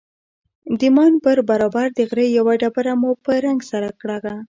[0.79, 4.15] د ماين پر برابر د غره يوه ډبره مو په رنگ سره کړه.